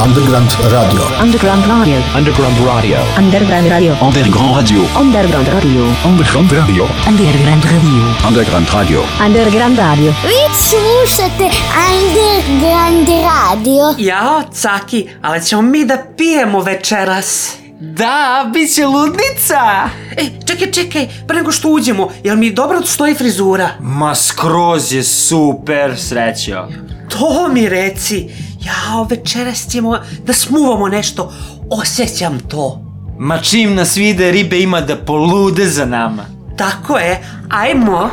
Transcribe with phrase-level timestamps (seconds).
[0.00, 1.02] Underground Radio.
[1.20, 1.98] Underground Radio.
[2.14, 2.98] Underground Radio.
[3.18, 3.96] Underground Radio.
[4.00, 4.86] Underground Radio.
[4.96, 5.82] Underground Radio.
[6.06, 6.86] Underground Radio.
[7.08, 8.04] Underground Radio.
[8.28, 9.02] Underground Radio.
[9.26, 10.12] Underground Radio.
[10.22, 11.50] Vi slušate
[11.90, 13.94] Underground Radio.
[13.98, 17.56] Jao, Caki, ali ćemo mi da pijemo večeras.
[17.80, 19.88] Da, bit će ludnica.
[20.16, 23.70] E, čekaj, čekaj, pre nego što uđemo, jel mi dobro stoji frizura?
[23.80, 26.68] Ma skroz je super, srećo.
[27.08, 28.28] To mi reci.
[28.60, 31.32] Jao, večeras ćemo da smuvamo nešto.
[31.70, 32.82] Osjećam to.
[33.18, 36.24] Ma čim nas vide, ribe ima da polude za nama.
[36.56, 38.10] Tako je, ajmo.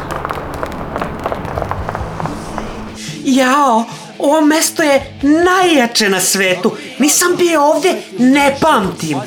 [3.23, 3.83] Jao,
[4.19, 6.71] ovo mesto je najjače na svetu.
[6.99, 9.17] Nisam bio ovde, ne pamtim.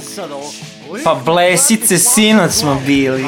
[1.05, 3.27] Pa blesice, sinoć smo bili.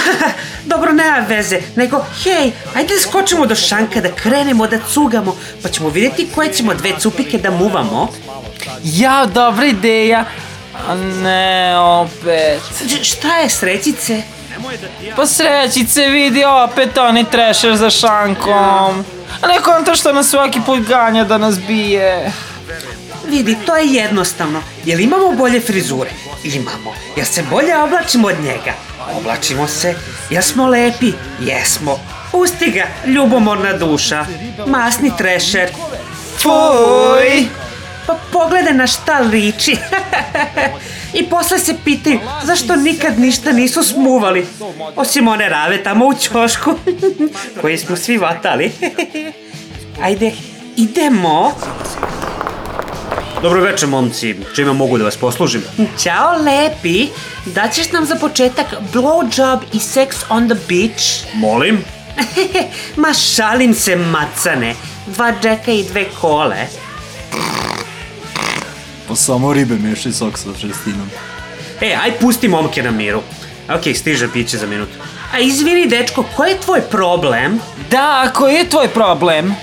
[0.66, 5.68] Dobro, nema veze, nego, hej, ajde da skočimo do šanka, da krenemo da cugamo, pa
[5.68, 8.08] ćemo vidjeti koje ćemo dve cupike da muvamo.
[8.84, 10.24] Ja, dobra ideja.
[10.88, 12.60] A ne, opet.
[12.88, 14.22] Č- šta je srećice?
[15.16, 19.04] Pa srećice, vidi opet oni trešer za šankom.
[19.40, 22.32] A ne konta što nas svaki put ganja da nas bije.
[23.30, 24.62] Vidi, to je jednostavno.
[24.84, 26.10] Jel imamo bolje frizure?
[26.44, 26.94] Imamo.
[27.16, 28.72] Jel se bolje oblačimo od njega?
[29.16, 29.94] Oblačimo se.
[30.30, 31.12] Jel smo lepi?
[31.40, 32.00] Jesmo.
[32.32, 34.26] Pusti ga, ljubomorna duša.
[34.66, 35.70] Masni trešer.
[36.38, 37.48] Fuj!
[38.06, 39.76] Pa pogledaj na šta liči.
[41.18, 44.46] I posle se pitaju zašto nikad ništa nisu smuvali.
[44.96, 46.74] Osim one rave tamo u ćošku.
[47.60, 48.72] Koji smo svi vatali.
[50.04, 50.32] Ajde,
[50.76, 51.52] idemo.
[53.42, 54.34] Dobro večer, momci.
[54.54, 55.62] Čime mogu da vas poslužim?
[55.98, 57.06] Ćao, lepi.
[57.46, 61.34] Daćeš nam za početak blowjob i sex on the beach?
[61.34, 61.84] Molim?
[63.02, 64.74] Ma šalim se, macane.
[65.06, 66.66] Dva džeka i dve kole.
[69.08, 71.10] Pa samo ribe mešaj sok sa žestinom.
[71.80, 73.22] E, aj pusti momke na miru.
[73.74, 74.88] Ok, stiže piće za minut.
[75.32, 77.60] A izvini, dečko, koji je tvoj problem?
[77.90, 79.54] Da, koji je tvoj problem?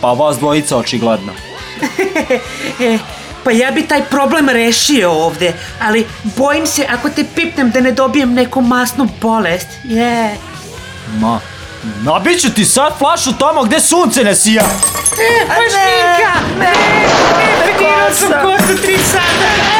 [0.00, 1.32] Pa vas dvojica očigledno.
[3.44, 7.80] E, pa ja bi taj problem rešio ovde, ali bojim se ako te pipnem da
[7.80, 9.66] ne dobijem neku masnu bolest.
[9.84, 10.02] Je.
[10.02, 10.36] Yeah.
[11.20, 11.40] Ma,
[12.02, 14.62] nabiću ti sad flašu tamo gde sunce ne sija.
[14.62, 16.32] E, pa šminka!
[16.58, 16.72] Ne,
[17.38, 19.74] ne, petirao sam kosu tri sata.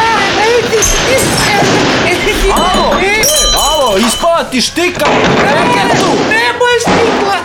[2.54, 3.22] Alo, e,
[3.70, 5.06] alo, ispala ti štika.
[5.40, 6.10] Čekaj tu.
[6.28, 7.43] Ne, moja štikla!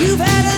[0.00, 0.57] You've had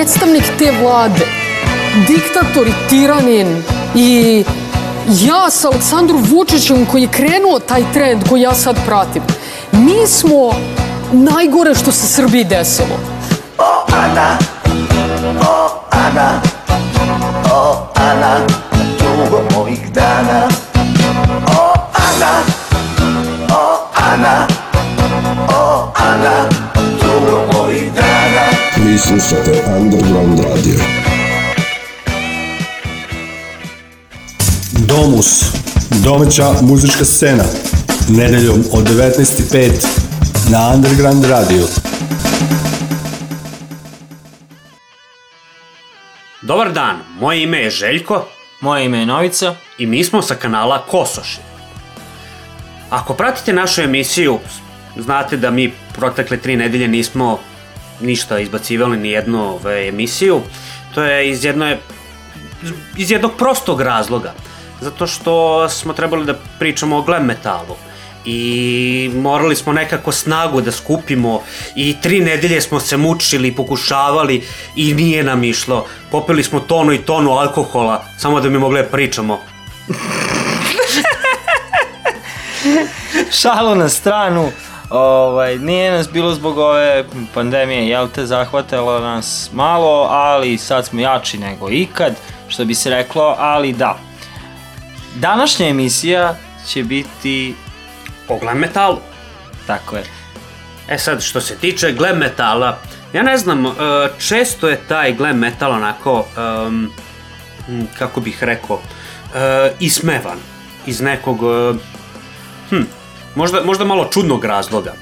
[0.00, 1.26] predstavnik te vlade
[2.08, 3.62] diktator i tiranin
[3.94, 4.44] i
[5.08, 9.22] ja sa Aleksandrom Vučićem koji je krenuo taj trend koji ja sad pratim,
[9.72, 10.52] mi smo
[11.12, 12.96] najgore što se Srbiji desilo.
[26.74, 26.79] Vi
[29.00, 30.74] slušate Underground Radio.
[34.72, 35.44] Domus,
[36.04, 37.44] domaća muzička scena,
[38.08, 39.70] nedeljom od 19.05
[40.50, 41.66] na Underground Radio.
[46.42, 48.24] Dobar dan, moje ime je Željko
[48.60, 49.54] Moje ime je Novica.
[49.78, 51.38] i mi smo sa kanala Kosoši.
[52.90, 54.38] Ako pratite našu emisiju,
[54.96, 57.38] znate da mi protekle tri nedelje nismo
[58.00, 60.40] ništa izbacivali, ni jednu ove, emisiju.
[60.94, 61.78] To je iz jedne
[62.96, 64.34] iz jednog prostog razloga.
[64.80, 67.76] Zato što smo trebali da pričamo o glam metalu.
[68.24, 71.42] I morali smo nekako snagu da skupimo
[71.76, 74.42] i tri nedelje smo se mučili pokušavali
[74.76, 75.86] i nije nam išlo.
[76.10, 79.40] Popili smo tonu i tonu alkohola samo da bi mogli da pričamo.
[83.40, 84.52] Šalu na stranu.
[84.90, 87.04] Ovaj, nije nas bilo zbog ove
[87.34, 92.14] pandemije, jel te, zahvatalo nas malo, ali sad smo jači nego ikad,
[92.48, 93.98] što bi se reklo, ali da.
[95.14, 96.34] Današnja emisija
[96.68, 97.54] će biti,
[98.28, 98.98] O glam metalu.
[99.66, 100.04] tako je,
[100.88, 102.78] E sad, što se tiče glam metala,
[103.12, 103.70] ja ne znam, e,
[104.28, 106.90] često je taj glam metal onako, em,
[107.68, 108.80] m, kako bih rekao,
[109.34, 110.38] e, ismevan
[110.86, 111.78] iz nekog, e,
[112.70, 112.82] hm,
[113.34, 114.92] možda, možda malo čudnog razloga.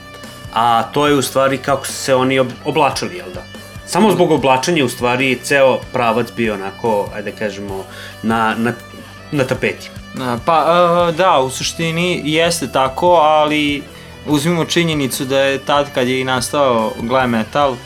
[0.54, 3.42] A to je u stvari kako su se oni ob- oblačili, jel da?
[3.87, 7.85] Samo zbog oblačenja u stvari ceo pravac bio onako, ajde kažemo,
[8.23, 8.73] na, na,
[9.32, 9.90] na tapeti.
[10.44, 10.66] Pa,
[11.08, 13.82] e, da, u suštini jeste tako, ali
[14.26, 17.76] uzmimo činjenicu da je tad kad je i nastao glam metal, e,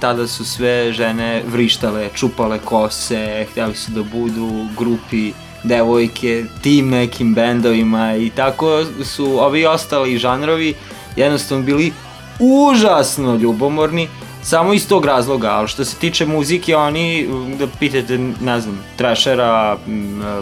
[0.00, 5.32] tada su sve žene vrištale, čupale kose, htjeli su da budu grupi
[5.66, 10.74] devojke, tim nekim bendovima i tako su ovi ostali žanrovi
[11.16, 11.92] jednostavno bili
[12.38, 14.08] užasno ljubomorni
[14.42, 19.76] samo iz tog razloga, ali što se tiče muzike, oni, da pitate, ne znam, Trashera,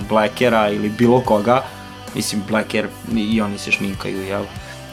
[0.09, 1.63] Blackera ili bilo koga,
[2.15, 4.45] mislim, Blacker, i oni se šminkaju, jel?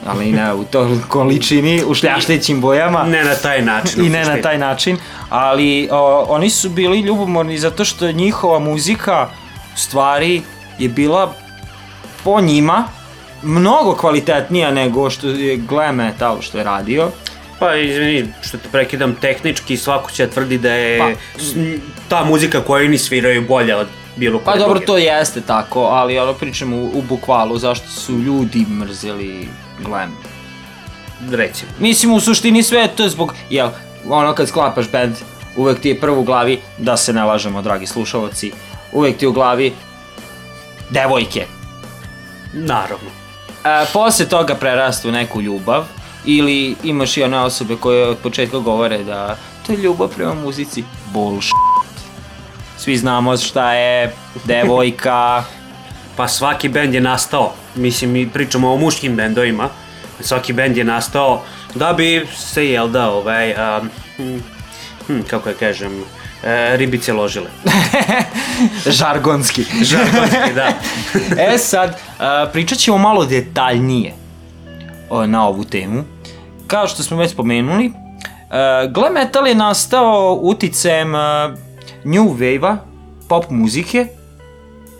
[0.05, 3.03] Ali ne u toj količini, u šljaštećim bojama.
[3.03, 4.05] Ne na taj način.
[4.05, 4.97] I ne na taj način,
[5.29, 9.29] ali o, oni su bili ljubomorni zato što njihova muzika
[9.75, 10.41] stvari
[10.79, 11.33] je bila
[12.23, 12.83] po njima
[13.43, 17.11] mnogo kvalitetnija nego što je glam metal što je radio.
[17.59, 21.41] Pa izvini što te prekidam tehnički, svako će tvrdi da je Pa.
[22.07, 24.85] ta muzika koju oni sviraju bolja od bilo koje Pa dobro, druge.
[24.85, 29.47] to jeste tako, ali ono pričamo u, u bukvalu zašto su ljudi mrzeli
[29.85, 30.17] glam.
[31.31, 31.71] Recimo.
[31.79, 33.69] Mislim, u suštini sve to je zbog, jel,
[34.09, 35.15] ono kad sklapaš band,
[35.55, 38.51] uvek ti je prvo u glavi, da se ne lažemo, dragi slušalci,
[38.91, 39.73] uvek ti u glavi
[40.89, 41.45] devojke.
[42.53, 43.09] Naravno.
[43.65, 45.85] E, posle toga prerastu u neku ljubav,
[46.25, 50.83] ili imaš i one osobe koje od početka govore da to je ljubav prema muzici.
[51.13, 51.53] Bullshit.
[52.77, 55.43] Svi znamo šta je devojka,
[56.15, 59.69] Pa svaki bend je nastao, mislim mi pričamo o muškim bendovima,
[60.19, 61.43] svaki bend je nastao
[61.75, 64.37] da bi se jel da ovaj, um, hm,
[65.07, 66.03] hm, kako je kažem,
[66.43, 67.49] e, ribice ložile.
[68.99, 69.65] žargonski.
[69.81, 70.73] Žargonski, da.
[71.53, 74.13] e sad, a, pričat ćemo malo detaljnije
[75.09, 76.03] o, na ovu temu.
[76.67, 77.91] Kao što smo već spomenuli,
[78.49, 81.55] a, glam metal je nastao uticajem a,
[82.03, 82.77] new wave-a,
[83.29, 84.07] pop muzike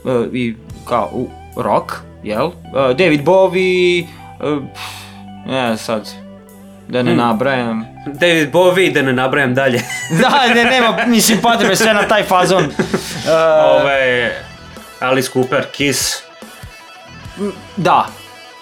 [0.06, 0.56] a, i
[0.86, 1.92] kao u, rock,
[2.24, 2.52] jel?
[2.76, 4.06] A, David Bowie,
[4.40, 5.02] a, pff,
[5.46, 6.21] ne sad,
[6.92, 7.86] da ne nabrajam.
[8.06, 9.82] David Bowie, da ne nabrajam dalje.
[10.22, 12.72] da, ne, nema, mislim, potrebe sve na taj fazon.
[13.28, 14.32] A, Ove,
[15.00, 16.18] Alice Cooper, Kiss,
[17.78, 18.08] da,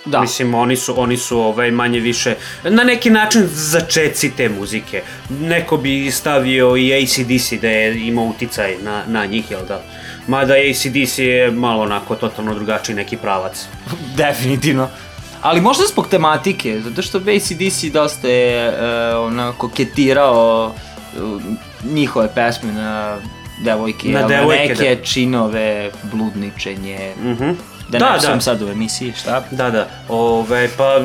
[0.05, 0.21] da.
[0.21, 5.01] Mislim, oni su, oni su ovaj, manje više, na neki način začeci te muzike.
[5.29, 9.81] Neko bi stavio i ACDC da je imao uticaj na, na njih, jel da?
[10.27, 13.65] Mada ACDC je malo onako totalno drugačiji neki pravac.
[14.17, 14.89] Definitivno.
[15.41, 18.75] Ali možda zbog tematike, zato što ACDC dosta je uh,
[19.27, 20.73] onako ketirao
[21.21, 21.41] uh,
[21.83, 23.17] njihove pesme na
[23.63, 25.03] devojke, Na devojke, neke da.
[25.03, 27.13] činove, bludničenje.
[27.23, 27.49] Mhm.
[27.89, 28.21] Da, Da, ne da.
[28.21, 29.43] sam sad u emisiji, šta?
[29.51, 30.99] Da, da, ove, pa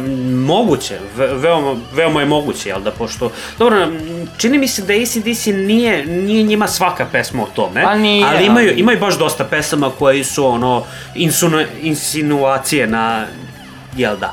[0.46, 3.88] moguće, ve, veoma, veoma je moguće, jel da, pošto, dobro,
[4.36, 8.46] čini mi se da ACDC nije, nije njima svaka pesma o tome, Pa nije, ali
[8.46, 13.26] imaju, imaju baš dosta pesama koji su, ono, insunu, insinuacije na,
[13.96, 14.32] jel da,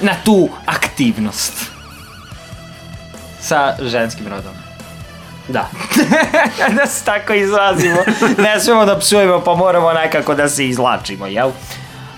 [0.00, 1.52] Na tu aktivnost.
[3.40, 4.52] Sa ženskim rodom.
[5.48, 5.68] da.
[6.76, 7.96] da se tako izrazimo.
[8.38, 11.50] ne smemo da psujemo, pa moramo nekako da se izlačimo, jel?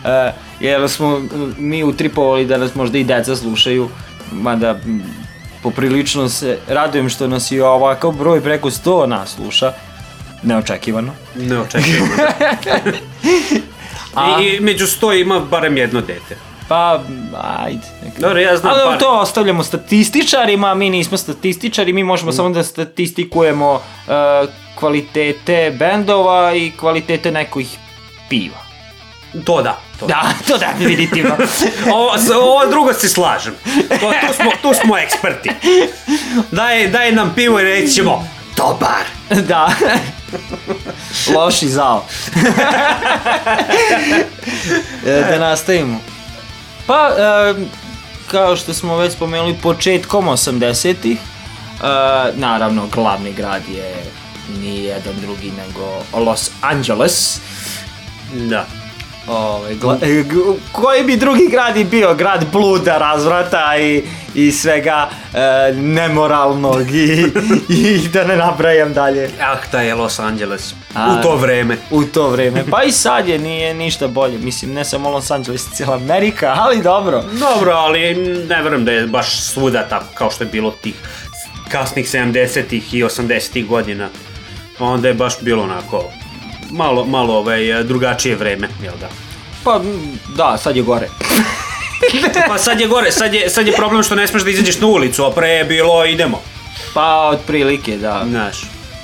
[0.05, 1.21] E, jer smo
[1.59, 3.88] mi utripovali da nas možda i deca slušaju,
[4.33, 4.79] mada
[5.62, 9.73] poprilično se radujem što nas i ovakav broj preko 100 nas sluša.
[10.43, 11.12] Neočekivano.
[11.37, 12.09] Ne očekujem.
[14.14, 16.37] A- I, I među sto ima barem jedno dete.
[16.68, 17.00] Pa,
[17.42, 17.87] ajde.
[18.04, 18.21] neka.
[18.21, 22.64] Dobro, ja znam Ali par- to ostavljamo statističarima, mi nismo statističari, mi možemo samo da
[22.64, 23.75] statistikujemo
[24.09, 24.11] e,
[24.75, 27.68] kvalitete bendova i kvalitete nekih
[28.28, 28.64] piva.
[29.44, 29.78] To da.
[30.00, 30.06] To.
[30.06, 31.37] Da, to definitivno.
[31.94, 32.11] Ovo,
[32.42, 33.54] ovo drugo se slažem.
[34.00, 35.50] To, tu, smo, tu smo eksperti.
[36.50, 39.04] Daj, daj nam pivo i reći ćemo dobar.
[39.49, 39.71] da.
[41.35, 42.04] Loš i zao.
[45.06, 46.13] E, da nastavimo.
[46.87, 47.55] Pa, e,
[48.31, 51.23] kao što smo već spomenuli, početkom 80-ih, e,
[52.35, 54.05] naravno, glavni grad je
[54.61, 57.41] ni jedan drugi nego Los Angeles.
[58.33, 58.84] Da.
[59.28, 60.35] Ove, gla, e, g-
[60.73, 62.14] koji bi drugi grad i bio?
[62.14, 64.02] Grad bluda, razvrata i,
[64.35, 65.38] i svega e,
[65.75, 67.26] nemoralnog i,
[67.71, 69.31] i da ne nabrajam dalje.
[69.43, 70.75] Ah, taj je Los Angeles.
[70.95, 71.76] A, U to vreme.
[71.90, 72.64] U to vreme.
[72.71, 74.38] Pa i sad je nije ništa bolje.
[74.38, 77.23] Mislim, ne samo Los Angeles, cijela Amerika, ali dobro.
[77.33, 80.95] Dobro, ali ne verujem da je baš svuda tako kao što je bilo tih
[81.69, 84.09] kasnih 70-ih i 80-ih godina.
[84.78, 86.04] Onda je baš bilo onako
[86.75, 89.09] malo, malo ovaj, drugačije vreme, jel da?
[89.64, 89.81] Pa,
[90.37, 91.09] da, sad je gore.
[92.49, 94.87] Pa sad je gore, sad je, sad je problem što ne smeš da izađeš na
[94.87, 96.43] ulicu, a pre je bilo idemo.
[96.95, 98.25] Pa, otprilike, da.
[98.28, 98.62] Znaš,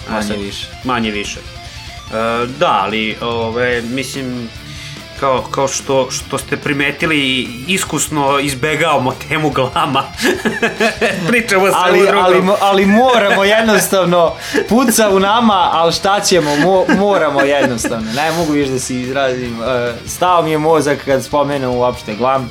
[0.08, 0.66] a Manje sad- više.
[0.84, 1.38] Manje više.
[1.38, 2.12] E,
[2.58, 4.48] da, ali, ove, mislim,
[5.20, 10.04] kao, kao što, što ste primetili, iskusno izbegavamo temu glama.
[11.28, 12.48] Pričamo sve ali, u drugom.
[12.48, 14.34] Ali, ali moramo jednostavno,
[14.68, 18.12] puca u nama, ali šta ćemo, mo, moramo jednostavno.
[18.12, 19.62] Ne mogu više da se izrazim.
[19.62, 22.50] E, stao mi je mozak kad spomenem uopšte glam.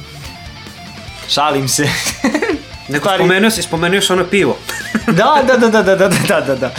[1.29, 1.83] Šalim se.
[2.89, 3.23] Neko Stari...
[3.23, 4.57] spomenuo si, spomenuo ono pivo.
[5.07, 6.71] Da, da, da, da, da, da, da, da, da.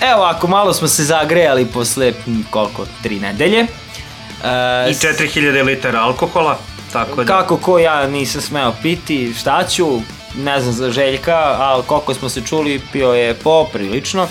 [0.00, 2.12] Evo, ako malo smo se zagrejali posle
[2.50, 3.66] koliko, tri nedelje.
[4.44, 6.58] E, I 4000 litara alkohola,
[6.92, 7.36] tako da...
[7.36, 10.00] Kako ko ja nisam smeo piti, šta ću,
[10.36, 14.22] ne znam za Željka, ali koliko smo se čuli, pio je poprilično.
[14.22, 14.28] E,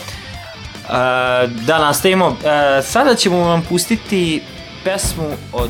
[1.47, 4.41] da nastavimo, e, sada ćemo vam pustiti
[4.83, 5.69] pesmu od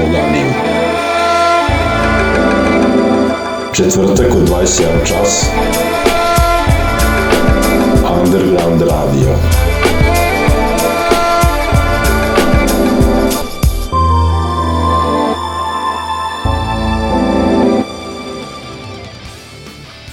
[0.00, 0.52] etnopoganiju.
[3.72, 5.46] Četvrtak od 21 čas.
[8.18, 9.36] Underground Radio.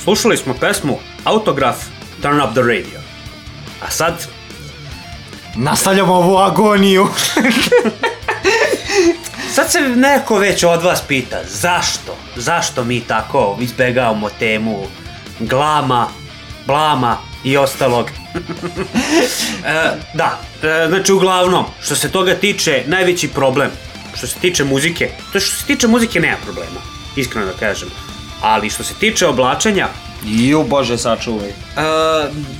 [0.04, 1.76] Slušali smo pesmu Autograf
[2.21, 3.00] Turn Up The Radio.
[3.82, 4.28] A sad,
[5.56, 7.08] Nastavljamo ovu agoniju.
[9.58, 12.17] sad se neko već od vas pita zašto?
[12.36, 14.84] Zašto mi tako izbegavamo temu
[15.39, 16.08] glama,
[16.65, 18.06] blama i ostalog?
[19.65, 23.70] e, da, e, znači uglavnom, što se toga tiče, najveći problem,
[24.17, 26.80] što se tiče muzike, to što se tiče muzike nema problema,
[27.15, 27.89] iskreno da kažem.
[28.41, 29.88] Ali što se tiče oblačenja,
[30.26, 31.50] Ju, bože, sačuvaj.
[31.50, 31.54] E,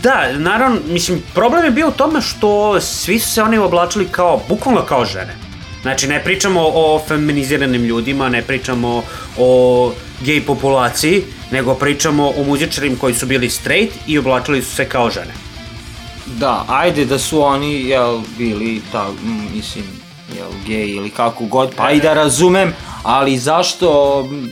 [0.04, 4.42] da, naravno, mislim, problem je bio u tome što svi su se oni oblačili kao,
[4.50, 5.47] bukvalno kao žene.
[5.88, 9.04] Znači, ne pričamo o feminiziranim ljudima, ne pričamo
[9.38, 14.90] o gej populaciji, nego pričamo o muzičarima koji su bili straight i oblačili su se
[14.90, 15.34] kao žene.
[16.26, 19.86] Da, ajde da su oni, jel, bili, ta, mm, mislim,
[20.36, 22.74] jel, gej ili kako god, pa i da razumem,
[23.04, 24.50] ali zašto, mm,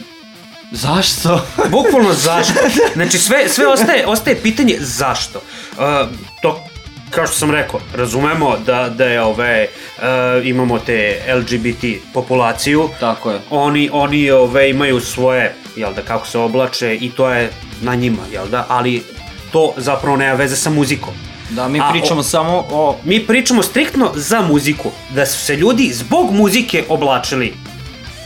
[0.71, 1.41] zašto?
[1.75, 2.59] Bukvalno zašto?
[2.93, 5.41] Znači, sve, sve ostaje, ostaje pitanje zašto.
[5.77, 6.09] Uh,
[6.41, 6.63] to,
[7.09, 10.03] kao što sam rekao, razumemo da, da je ove, uh,
[10.47, 12.89] imamo te LGBT populaciju.
[12.99, 13.39] Tako je.
[13.49, 18.21] Oni, oni ove, imaju svoje, jel da, kako se oblače i to je na njima,
[18.31, 19.03] jel da, ali
[19.51, 21.13] to zapravo nema veze sa muzikom.
[21.49, 22.97] Da, mi A, pričamo o- samo o...
[23.03, 27.53] Mi pričamo striktno za muziku, da su se ljudi zbog muzike oblačili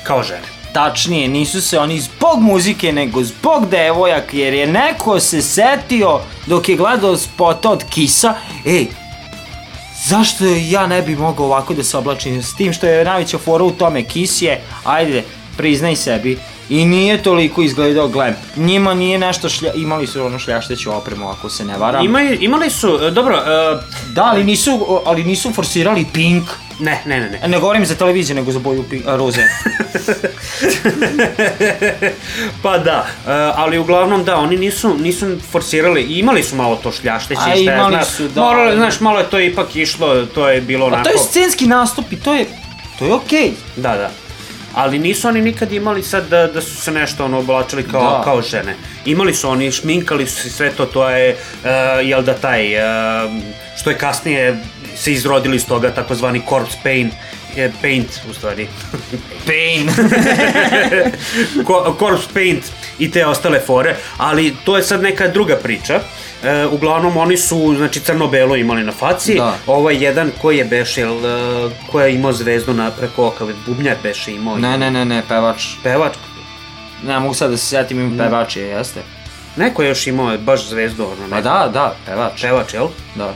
[0.03, 0.41] kao žene.
[0.73, 6.69] Tačnije, nisu se oni zbog muzike, nego zbog devojaka, jer je neko se setio dok
[6.69, 8.33] je gledao spota od Kisa,
[8.65, 8.85] ej,
[10.05, 13.63] zašto ja ne bi mogao ovako da se oblačim s tim što je najveća fora
[13.63, 15.23] u tome, Kis je, ajde,
[15.57, 16.37] priznaj sebi,
[16.69, 18.33] i nije toliko izgledao glam.
[18.55, 19.73] Njima nije nešto šlja...
[19.73, 22.05] Imali su ono šljašteću opremu, ako se ne varam.
[22.05, 23.77] Imaju, imali su, e, dobro, e,
[24.13, 26.43] Da, ali nisu, ali nisu forsirali Pink.
[26.79, 27.47] Ne, ne, ne, ne.
[27.47, 29.41] Ne govorim za televiziju, nego za boju a, roze.
[32.63, 37.41] pa da, e, ali uglavnom da, oni nisu, nisu forsirali, imali su malo to šljašteće
[37.45, 38.05] A, i šta ja imali znam.
[38.05, 38.41] su, da.
[38.41, 41.03] Moralo, znaš, malo je to ipak išlo, to je bilo A onako...
[41.03, 42.45] to je scenski nastup i to je,
[42.99, 43.51] to je okej.
[43.75, 44.11] Da, da.
[44.73, 48.21] Ali nisu oni nikad imali sad da, da su se nešto ono oblačili kao, Da.
[48.23, 48.75] kao žene.
[49.05, 51.31] Imali su oni, šminkali su se sve to, to je,
[51.63, 51.69] uh,
[52.03, 52.81] jel da taj, uh,
[53.77, 54.57] što je kasnije
[54.99, 57.13] se izrodili iz toga takozvani corpse paint,
[57.55, 58.67] je paint u stvari.
[59.45, 59.89] Pain.
[61.67, 62.63] Ko- corpse paint
[62.99, 65.99] i te ostale fore, ali to je sad neka druga priča.
[66.43, 69.35] E, uglavnom oni su znači crno-belo imali na faci.
[69.35, 69.55] Da.
[69.67, 73.95] Ovaj jedan koji je beše, jel, e, ko je imao zvezdu na preko oka, bubnjar
[74.03, 74.57] beše imao.
[74.57, 75.63] ne, ne, ne, ne, pevač.
[75.83, 76.13] Pevač,
[77.03, 79.01] Ne mogu sad da se setim im pevač je, jeste?
[79.55, 82.41] neko je još imao baš zvezdu, ono, Pa da, da, pevač.
[82.41, 82.87] Pevač, jel?
[83.15, 83.33] Da.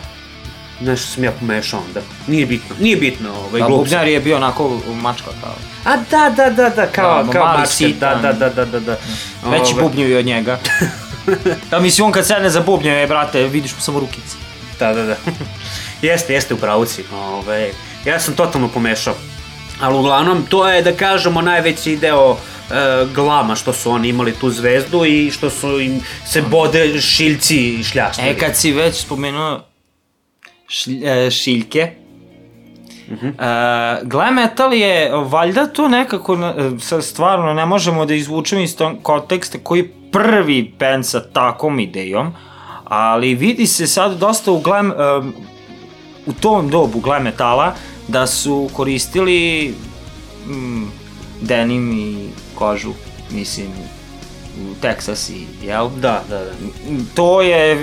[0.82, 2.02] Nešto sam ja pomešao onda.
[2.28, 5.56] Nije bitno, nije bitno, ovaj, Pa glup je bio onako mačka kao.
[5.86, 8.22] A da, da, da, da, kao, Da, kao mali mačka, da, sitan.
[8.22, 8.98] da, da, da, da, da.
[9.46, 10.60] Veći Ovaj, bubnjevi od njega.
[11.72, 14.36] Da mislim, on kad sedne za bubnjeve, brate, vidiš mu samo rukice.
[14.80, 15.16] Da, da, da.
[16.08, 17.04] jeste, jeste u pravu si.
[17.14, 17.72] Ove,
[18.06, 19.16] ja sam totalno pomešao.
[19.82, 22.38] Ali uglavnom, to je, da kažemo, najveći deo
[22.72, 27.74] e, glama što su oni imali tu zvezdu i što su im se bode šiljci
[27.74, 28.30] i šljaštili.
[28.30, 29.60] E, kad si već spomenuo
[31.04, 31.92] e, šiljke,
[33.12, 33.28] Mhm.
[33.28, 33.34] Uh
[34.04, 38.94] glam metal je valjda to nekako e, sad stvarno ne možemo da izvučemo iz tog
[39.04, 42.34] konteksta koji prvi band sa takvom idejom
[42.84, 45.34] ali vidi se sad dosta u glam em,
[46.26, 47.76] u tom dobu glam metala
[48.08, 49.74] da su koristili
[50.48, 50.84] mm,
[51.42, 52.94] denim i kožu
[53.32, 53.68] mislim
[54.82, 56.52] Texas i jel Da, da, da.
[57.14, 57.78] to je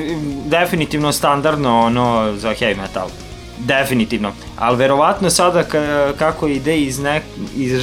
[0.46, 3.08] definitivno standardno ono za heavy metal.
[3.58, 4.32] Definitivno.
[4.58, 7.22] Ali verovatno sada ka, kako ide iz, nek,
[7.56, 7.82] iz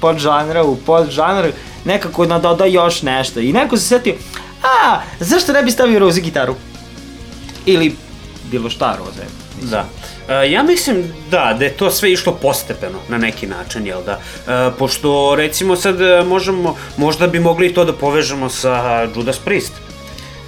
[0.00, 1.50] podžanra u podžanr,
[1.84, 3.40] nekako nadoda još nešto.
[3.40, 4.14] I neko se setio,
[4.62, 6.54] a, zašto ne bi stavio roze gitaru?
[7.66, 7.96] Ili
[8.50, 9.45] bilo šta roze.
[9.62, 9.84] Da.
[10.28, 14.12] E, ja mislim da, da je to sve išlo postepeno na neki način, jel da?
[14.12, 19.72] E, pošto recimo sad e, možemo, možda bi mogli to da povežemo sa Judas Priest.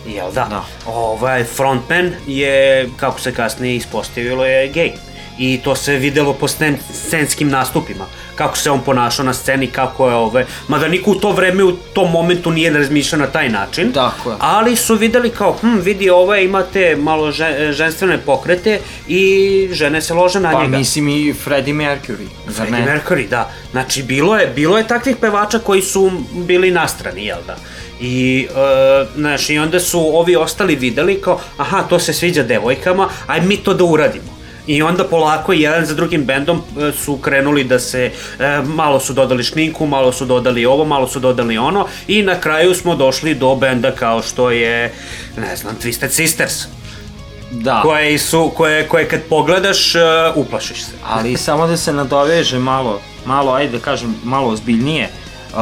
[0.07, 0.47] Jel da?
[0.51, 0.64] Da.
[0.87, 4.92] Ovaj frontman je, kako se kasnije ispostavilo, je gej.
[5.38, 8.05] I to se videlo po scen, scenskim nastupima
[8.38, 11.72] kako se on ponašao na sceni, kako je ove, mada niko u to vreme u
[11.72, 14.37] tom momentu nije razmišljao na taj način, Tako je.
[14.40, 20.14] ali su videli kao, hm, vidi ove imate malo žen, ženstvene pokrete i žene se
[20.14, 20.79] lože na Pa njega.
[20.79, 22.87] mislim i Freddie Mercury, Freddie ne?
[22.87, 23.51] Mercury, da.
[23.70, 27.57] Znači, bilo je, bilo je takvih pevača koji su bili nastrani, jel da?
[28.01, 33.09] I, e, znaš, i onda su ovi ostali videli kao, aha, to se sviđa devojkama,
[33.27, 34.38] aj mi to da uradimo.
[34.68, 39.12] I onda polako jedan za drugim bendom e, su krenuli da se, e, malo su
[39.12, 43.35] dodali šminku, malo su dodali ovo, malo su dodali ono i na kraju smo došli
[43.35, 44.94] do benda kao što je,
[45.37, 46.66] ne znam, Twisted Sisters.
[47.50, 47.81] Da.
[47.83, 50.00] Koje su, koje, koje kad pogledaš, e,
[50.35, 50.92] uplašiš se.
[51.14, 55.09] Ali samo da se nadoveže malo, malo, ajde da kažem, malo ozbiljnije.
[55.52, 55.59] Uh,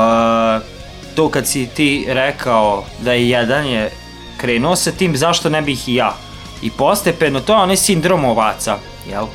[1.14, 3.90] to kad si ti rekao da je jedan je
[4.36, 6.16] krenuo sa tim, zašto ne bih i ja?
[6.62, 8.78] I postepeno, to je onaj sindrom ovaca,
[9.10, 9.26] jel?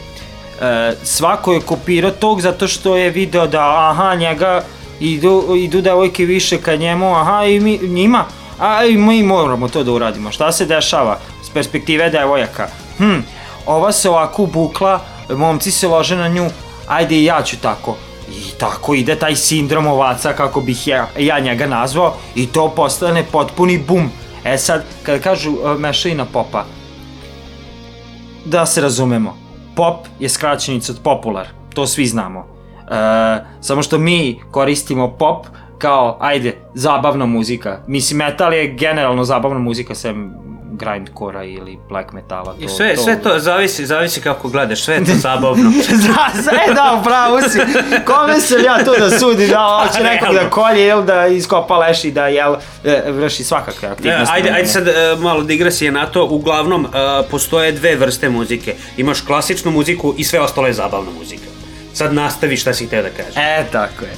[0.62, 4.64] E, svako je kopirao tog zato što je video da, aha, njega
[5.00, 8.26] idu, idu devojke više ka njemu, aha, i mi, njima,
[8.60, 10.32] a i mi moramo to da uradimo.
[10.32, 12.68] Šta se dešava s perspektive devojaka?
[12.98, 13.20] Hm,
[13.66, 16.50] ova se ovako bukla, momci se lože na nju,
[16.88, 17.98] ajde i ja ću tako.
[18.30, 23.24] I tako ide taj sindrom ovaca, kako bih ja, ja njega nazvao, i to postane
[23.32, 24.12] potpuni bum.
[24.44, 26.66] E sad, kada kažu e, mešavina popa,
[28.46, 29.38] da se razumemo,
[29.76, 32.40] pop je skraćenica od popular, to svi znamo.
[32.40, 32.94] E,
[33.62, 35.46] samo što mi koristimo pop
[35.78, 37.80] kao, ajde, zabavna muzika.
[37.88, 40.34] Mislim, metal je generalno zabavna muzika, sem
[40.72, 42.56] grindkora ili black metala.
[42.60, 45.72] I sve, sve to zavisi, zavisi kako gledaš, sve je to zabavno.
[46.04, 47.60] Zna, sve da, upravo si.
[48.06, 52.04] Kome sam ja tu da sudi, da hoće nekog da kolje ili da iskopa leš
[52.04, 54.34] i da jel, e, vrši svakakve E, aktivnosti.
[54.36, 56.26] ajde, ajde sad e, malo digresije na to.
[56.26, 56.90] Uglavnom, e,
[57.32, 58.76] postoje dve vrste muzike.
[58.98, 61.44] Imaš klasičnu muziku i sve ostalo je zabavna muzika.
[61.94, 63.34] Sad nastavi šta si hteo da kažeš.
[63.38, 64.12] E, tako je.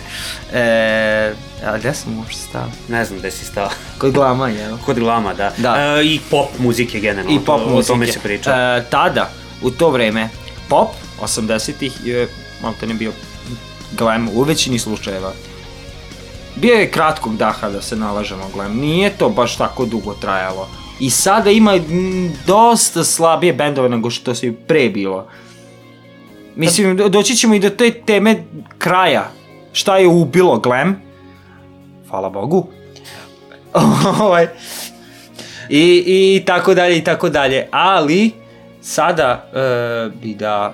[0.54, 2.68] E, a gde sam uopšte stao?
[2.88, 3.70] Ne znam gde si stao.
[4.00, 4.78] Kod glama, jel?
[4.78, 5.52] Kod glama, da.
[5.58, 5.76] Da.
[5.98, 7.32] E, I pop muzike generalno.
[7.32, 7.92] I pop to- muzike.
[7.92, 8.52] O tome se priča.
[8.52, 9.30] E, tada,
[9.62, 10.30] u to vreme,
[10.70, 10.88] pop
[11.22, 12.28] 80-ih je
[12.62, 13.12] malo te ne bio
[13.92, 15.34] glam u većini slučajeva.
[16.56, 20.70] Bio je kratkog daha da se nalažemo glam, nije to baš tako dugo trajalo.
[21.00, 21.80] I sada ima
[22.48, 25.28] dosta slabije bendove nego što se pre bilo.
[26.56, 28.44] Mislim, do- doći ćemo i do te teme
[28.78, 29.32] kraja.
[29.72, 31.02] Šta je ubilo glam?
[32.14, 32.68] Hvala Bogu.
[34.22, 34.48] Ovaj,
[35.70, 37.68] I, I tako dalje i tako dalje.
[37.72, 38.32] Ali,
[38.82, 40.74] sada e, bi da...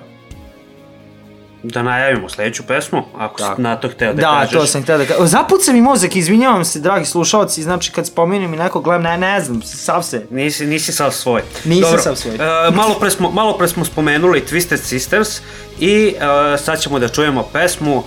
[1.62, 3.56] Da najavimo sledeću pesmu, ako Tako.
[3.56, 4.52] si na to hteo da, Da, kažeš.
[4.52, 5.26] to sam htio da kažem.
[5.26, 9.40] Zapuca mi mozak, izvinjavam se, dragi slušalci, znači kad spomenem i nekog gledam, ne, ne
[9.40, 10.26] znam, sav se.
[10.30, 11.42] Nisi, nisi sav svoj.
[11.64, 12.34] Nisam Dobro, sav svoj.
[12.34, 15.40] e, malo, pre smo, malo pre smo spomenuli Twisted Sisters
[15.78, 16.14] i
[16.54, 18.02] e, sad ćemo da čujemo pesmu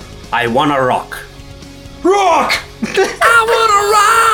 [0.46, 1.33] I Wanna Rock.
[2.04, 2.52] Rock!
[2.84, 4.33] I wanna rock!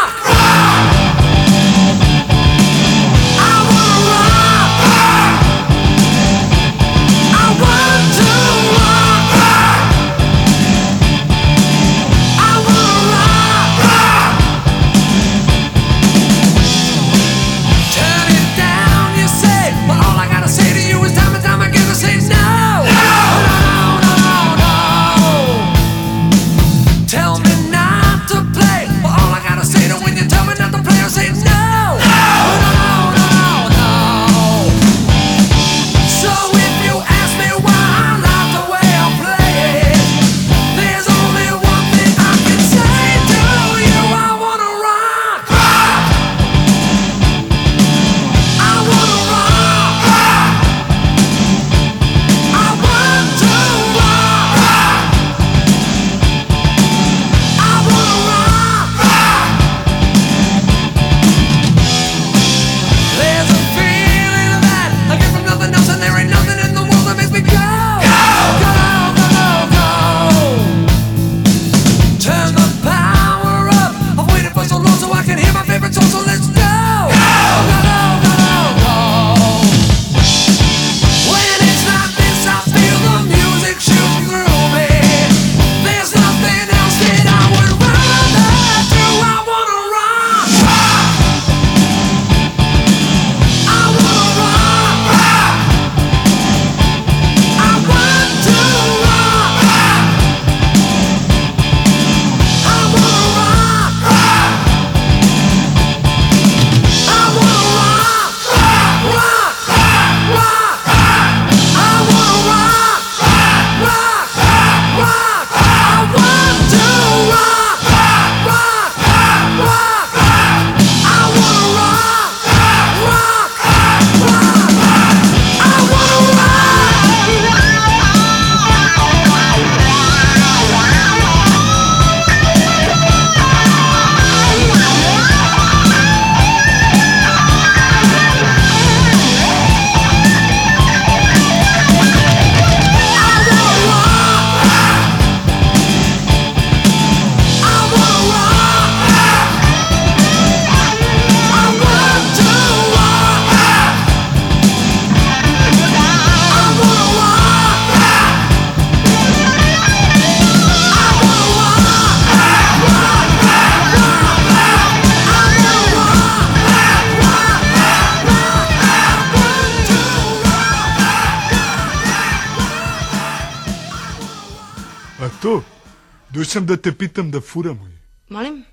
[176.49, 177.87] Došam da te pitam da furamo.
[178.29, 178.63] Molim?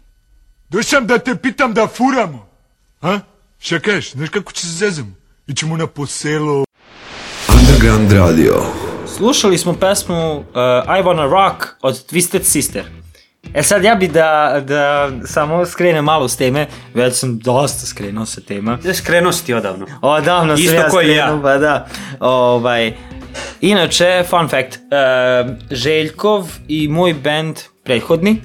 [0.69, 2.49] Došam da te pitam da furamo.
[3.03, 3.19] A?
[3.59, 4.13] Šta kažeš?
[4.13, 5.11] Znaš kako će se zezamo?
[5.47, 6.65] Ićemo na poselo.
[7.49, 8.63] Underground Radio.
[9.17, 10.45] Slušali smo pesmu uh,
[10.87, 12.85] I Wanna Rock od Twisted Sister.
[13.55, 18.27] E sad ja bi da, da samo skrenem malo s teme, već sam dosta skrenuo
[18.27, 18.79] sa tema.
[18.85, 19.87] Ja skrenuo si ti odavno.
[20.03, 21.25] Odavno sam Isto ja i ja.
[21.25, 21.87] skrenuo, pa da.
[22.21, 22.95] Ovaj,
[23.71, 28.37] inače, fun fact, uh, Željkov i moj band prethodni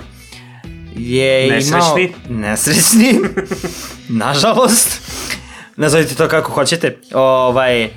[0.95, 2.13] je Nesrećni.
[2.29, 2.41] imao...
[2.41, 3.19] Nesrećni.
[4.23, 5.01] Nažalost.
[5.75, 6.97] Nazovite to kako hoćete.
[7.13, 7.89] Ovaj,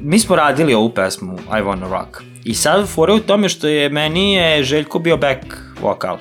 [0.00, 2.22] mi smo radili ovu pesmu I Wanna Rock.
[2.44, 5.40] I sad fora u tome što je meni je Željko bio back
[5.80, 6.18] vokal.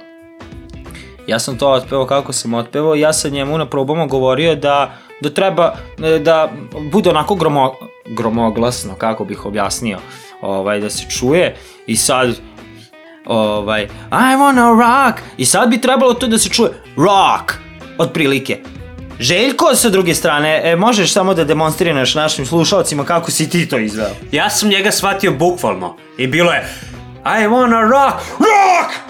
[1.28, 5.30] Ja sam to otpevao kako sam otpevao, ja sam njemu na probama govorio da, da
[5.30, 5.76] treba
[6.20, 6.52] da
[6.92, 7.74] bude onako gromo,
[8.06, 9.98] gromoglasno, kako bih objasnio,
[10.44, 11.56] ovaj, da se čuje
[11.88, 12.36] i sad
[13.26, 17.54] ovaj, I wanna rock i sad bi trebalo to da se čuje rock,
[17.98, 18.60] otprilike.
[19.20, 23.78] Željko sa druge strane, e, možeš samo da demonstriraš našim slušalcima kako si ti to
[23.78, 24.10] izveo.
[24.32, 25.98] Ja sam njega shvatio bukvalno.
[26.18, 26.68] I bilo je
[27.26, 28.94] I wanna rock, rock!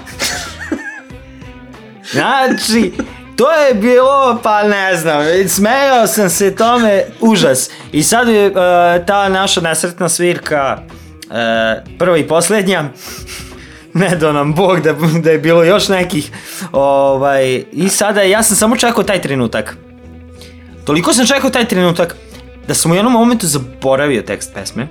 [2.12, 2.94] Znači,
[3.36, 7.70] to je bilo, pa ne znam, smejao sam se tome, užas.
[7.92, 8.54] I sad je uh,
[9.06, 10.78] ta naša nesretna svirka,
[12.00, 12.84] prva i posljednja,
[13.94, 14.94] ne do nam Bog da,
[15.24, 16.32] da je bilo još nekih,
[16.72, 19.78] ovaj, i sada ja sam samo čekao taj trenutak.
[20.86, 22.16] Toliko sam čekao taj trenutak,
[22.68, 24.88] da sam u jednom momentu zaboravio tekst pesme.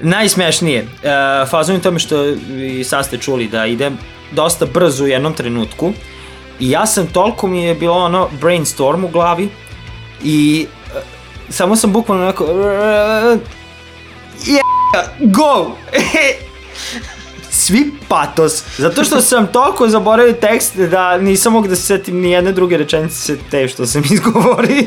[0.00, 2.24] Najsmešnije, uh, fazon je tome što
[2.68, 3.98] i sad ste čuli da idem
[4.32, 5.92] dosta brzo u jednom trenutku
[6.60, 9.48] i ja sam toliko mi je bilo ono brainstorm u glavi
[10.24, 11.02] i uh,
[11.48, 12.44] samo sam bukvalno onako
[14.46, 15.76] yeah, go
[17.50, 22.30] svi patos zato što sam toliko zaboravio tekst da nisam mogu da se setim ni
[22.30, 24.84] jedne druge rečenice te što sam izgovorio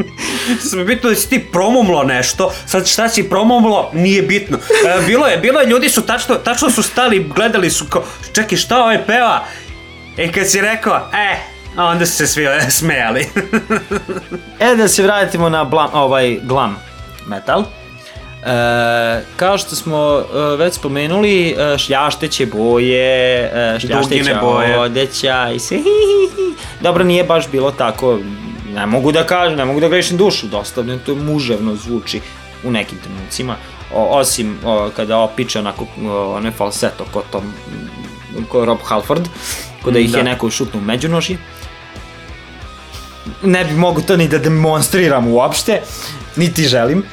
[0.70, 4.58] Samo je bitno da si ti promumlo nešto, sad šta si promumlo, nije bitno.
[4.58, 8.58] E, bilo je, bilo je, ljudi su tačno, tačno su stali, gledali su kao, čekaj
[8.58, 9.44] šta ovaj peva?
[10.16, 11.36] I kad si rekao, e,
[11.76, 13.28] a onda su se svi e, smejali.
[14.60, 16.76] E da se vratimo na blam, ovaj glam
[17.26, 17.64] metal.
[18.42, 24.78] E, kao što smo e, već spomenuli, e, šljašteće boje, e, šljašteća Dugine boje.
[24.78, 25.78] odeća i se
[26.80, 28.18] Dobro, nije baš bilo tako,
[28.74, 32.20] ne mogu da kažem, ne mogu da grešim dušu, dosta to muževno zvuči
[32.64, 33.56] u nekim trenucima,
[33.94, 37.54] o, osim o, kada opiče onako o, onaj falseto ko Tom,
[38.48, 39.28] ko Rob Halford,
[39.84, 40.18] kada ih Da.
[40.18, 41.38] je neko šutnu u međunožje
[43.42, 45.80] ne bi mogu to ni da demonstriram uopšte,
[46.36, 47.04] niti želim.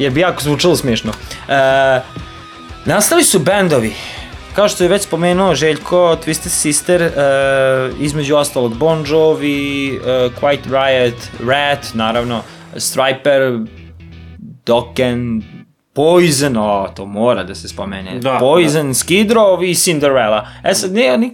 [0.00, 1.12] Jer bi jako zvučalo smiješno.
[1.48, 2.00] E,
[2.84, 3.94] nastali su bendovi.
[4.54, 7.10] Kao što je već spomenuo Željko, Twisted Sister, e,
[8.00, 10.00] između ostalog Bon Jovi, e,
[10.40, 11.14] Quiet Riot,
[11.48, 12.42] Rat, naravno,
[12.76, 13.58] Striper,
[14.66, 15.42] Dokken,
[15.92, 18.18] Poison, o, to mora da se spomene.
[18.18, 20.46] Da, Poison, Skid Row i Cinderella.
[20.64, 21.32] E sad, ne, nik,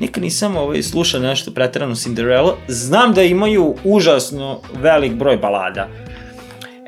[0.00, 2.54] nikad nisam ovaj, slušao nešto pretrano Cinderella.
[2.68, 5.88] Znam da imaju užasno velik broj balada.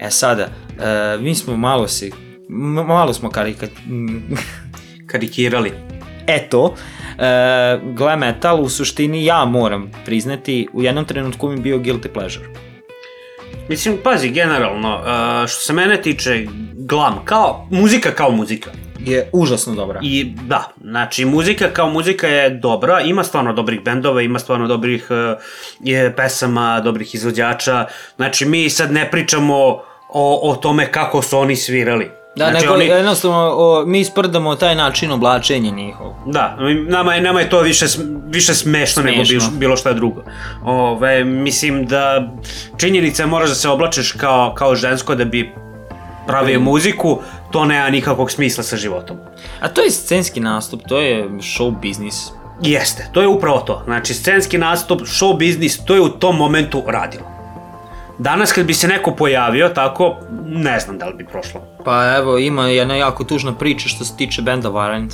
[0.00, 2.10] E sada, e, mi smo malo se,
[2.86, 3.66] malo smo karika,
[5.10, 5.72] Karikirali.
[6.26, 6.74] eto,
[7.18, 12.46] e, glam metal u suštini ja moram priznati, u jednom trenutku mi bio guilty pleasure.
[13.68, 18.70] Mislim, pazi, generalno, uh, što se mene tiče, glam, kao, muzika kao muzika.
[18.98, 20.00] Je užasno dobra.
[20.02, 25.06] I da, znači muzika kao muzika je dobra, ima stvarno dobrih bendova, ima stvarno dobrih
[25.10, 25.16] uh,
[25.80, 27.86] je, pesama, dobrih izvođača.
[28.16, 29.56] Znači mi sad ne pričamo
[30.08, 32.10] o, o tome kako su oni svirali.
[32.36, 36.12] Da, znači, neko, oni, jednostavno, o, mi sprdamo taj način oblačenja njihov.
[36.26, 36.56] Da,
[36.88, 37.86] nama je, nama je to više,
[38.26, 39.58] više smešno, nego bilo, Smešno.
[39.58, 40.22] bilo šta drugo.
[40.64, 42.32] Ove, mislim da
[42.76, 45.52] činjenica je moraš da se oblačeš kao, kao žensko da bi
[46.26, 47.18] pravio muziku,
[47.56, 49.16] to nema nikakvog smisla sa životom.
[49.60, 52.28] A to je scenski nastup, to je show biznis.
[52.62, 53.82] Jeste, to je upravo to.
[53.84, 57.24] Znači, scenski nastup, show biznis, to je u tom momentu radilo.
[58.18, 61.60] Danas kad bi se neko pojavio tako, ne znam da li bi prošlo.
[61.84, 65.12] Pa evo, ima jedna jako tužna priča što se tiče benda Warrant.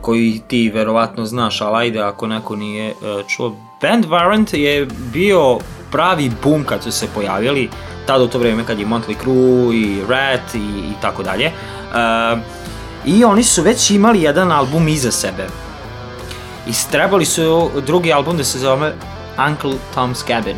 [0.00, 2.94] Koji ti verovatno znaš, ali ajde ako neko nije e,
[3.28, 3.56] čuo.
[3.82, 5.58] Band Warrant je bio
[5.92, 7.68] pravi boom kad su se pojavili,
[8.06, 11.46] tada u to vrijeme kad je Motley Crue i Rat i, i tako dalje.
[11.46, 11.52] E,
[13.04, 15.46] I oni su već imali jedan album iza sebe.
[16.66, 18.92] I trebali su drugi album da se zove
[19.48, 20.56] Uncle Tom's Cabin.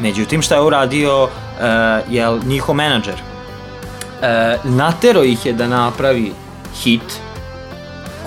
[0.00, 1.30] Međutim, šta je uradio uh,
[2.08, 3.14] je njihov menadžer?
[3.14, 6.32] Uh, natero ih je da napravi
[6.82, 7.20] hit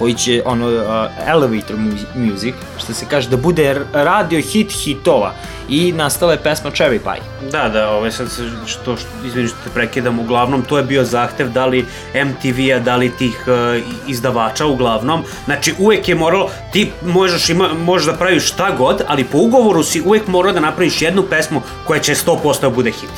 [0.03, 0.83] koji će ono uh,
[1.27, 5.33] elevator mu- music što se kaže da bude radio hit hitova
[5.69, 9.57] i nastala je pesma Cherry Pie Da, da, ovaj sad se, što, što izvini što
[9.63, 14.65] te prekidam, uglavnom to je bio zahtev da li MTV-a, da li tih uh, izdavača
[14.65, 15.23] uglavnom.
[15.45, 19.83] Znači uvek je moralo, ti možeš, ima, možeš da praviš šta god, ali po ugovoru
[19.83, 23.09] si uvek morao da napraviš jednu pesmu koja će 100% da bude hit.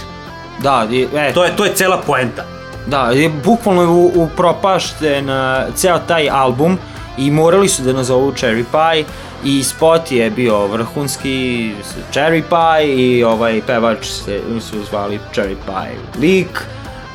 [0.60, 2.55] da, i, e, To je, to je cela poenta.
[2.88, 5.30] Da, je bukvalno upropašten
[5.76, 6.78] ceo taj album
[7.18, 9.06] i morali su da nazovu Cherry Pie
[9.44, 11.72] i spot je bio vrhunski
[12.14, 16.66] Cherry Pie i ovaj pevač se, su zvali Cherry Pie lik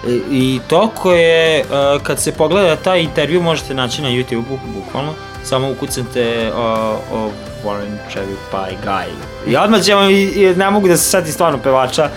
[0.08, 5.12] I, i toko je, uh, kad se pogleda taj intervju možete naći na YouTube-u, bukvalno,
[5.44, 7.32] samo ukucate uh, uh,
[7.64, 9.06] Warren Cherry Pie Guy.
[9.46, 10.00] I odmah ćemo,
[10.56, 12.08] ne mogu da se setim stvarno pevača,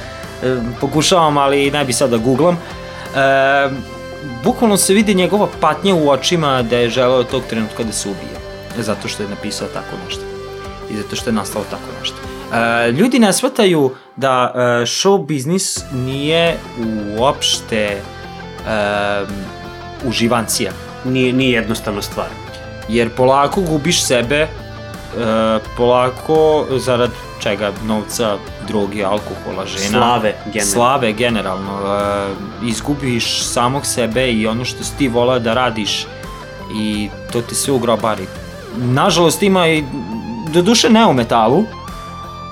[0.44, 2.58] e, pokušavam, ali ne bi sad da googlam.
[3.16, 3.70] E,
[4.44, 8.44] bukvalno se vidi njegova patnja u očima da je želeo tog trenutka da se ubije.
[8.78, 10.22] Zato što je napisao tako nešto.
[10.92, 12.16] I zato što je nastalo tako nešto.
[12.54, 16.58] E, ljudi ne shvataju da e, show biznis nije
[17.18, 18.02] uopšte e,
[20.06, 20.72] uživancija.
[21.06, 22.28] Nije, nije jednostavna stvar.
[22.90, 24.48] Jer polako gubiš sebe,
[25.78, 28.38] polako zarad čega novca,
[28.68, 29.90] drogi, alkohola, žena.
[29.90, 30.74] Slave, generalno.
[30.74, 31.72] Slave, generalno.
[32.62, 36.08] E, izgubiš samog sebe i ono što si ti volao da radiš
[36.76, 38.28] i to te sve ugrobari.
[38.78, 39.84] Nažalost ima i,
[40.54, 41.64] do duše ne u metalu,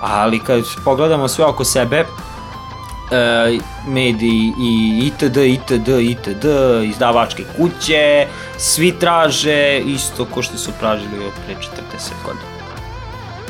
[0.01, 2.05] ali kad pogledamo sve oko sebe, e,
[3.87, 4.71] mediji i
[5.05, 6.45] itd, itd, itd,
[6.83, 11.61] izdavačke kuće, svi traže isto ko što su tražili od pre 40
[12.25, 12.45] godina.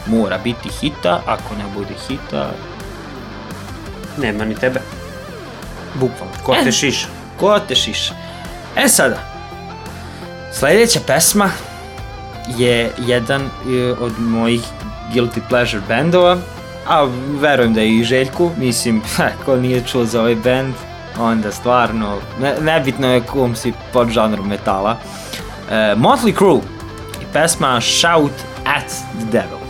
[0.08, 2.52] Mora biti hita, ako ne bude hita,
[4.18, 4.82] Nema ni tebe.
[5.96, 6.34] bukvalno.
[6.44, 7.08] Ko E, te šiša?
[7.38, 8.14] Ko te šiša?
[8.76, 9.18] E sada,
[10.54, 11.50] sledeća pesma
[12.50, 13.50] je jedan e,
[14.00, 14.62] od mojih
[15.14, 16.38] guilty pleasure bendova,
[16.88, 17.08] a
[17.40, 19.02] verujem da je i Željku, mislim,
[19.46, 20.74] ko nije čuo za ovaj bend,
[21.20, 24.98] onda stvarno, ne, nebitno je kom si pod žanrom metala.
[25.70, 26.62] E, Motley Crue
[27.22, 28.32] i pesma Shout
[28.66, 29.61] at the Devil.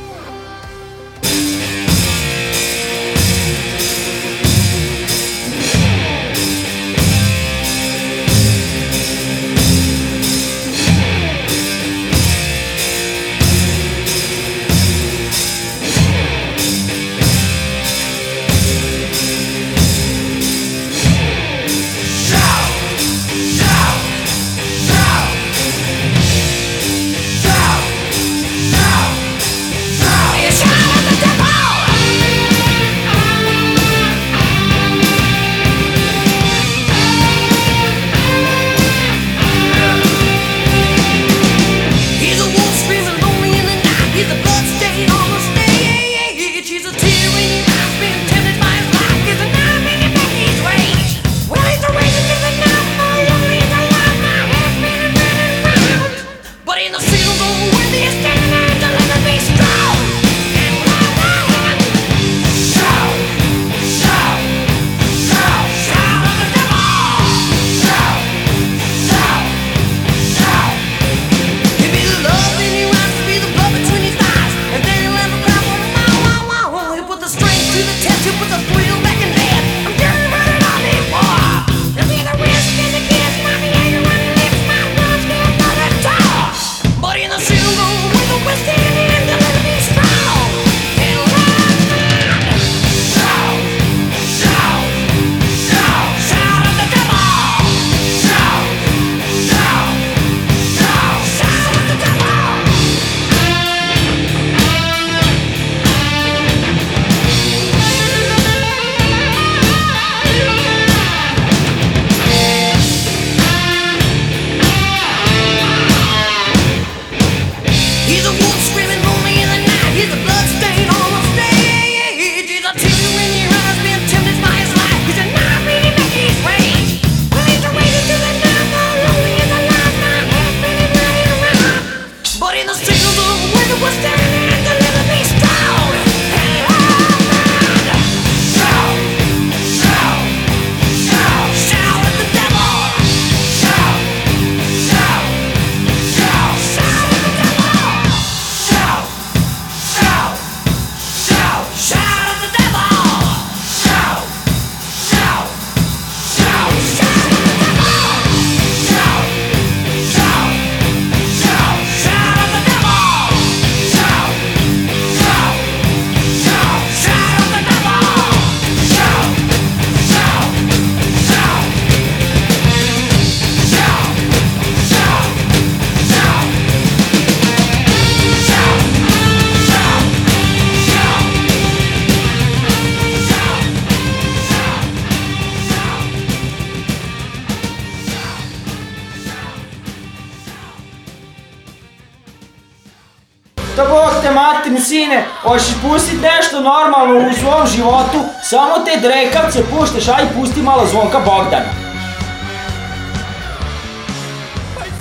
[195.41, 201.19] Hoćeš pustit nešto normalno u svom životu, samo te drekavce puštaš, aj pusti malo zvonka
[201.19, 201.71] Bogdana.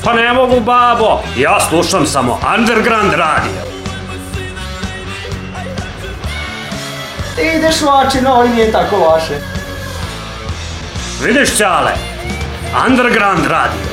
[0.05, 1.21] Pa ne mogu, babo.
[1.37, 3.61] Ja slušam samo Underground radio.
[7.37, 9.35] Ti ideš vači, no, ali nije tako loše.
[11.23, 11.91] Vidiš, Ćale?
[12.89, 13.90] Underground radio.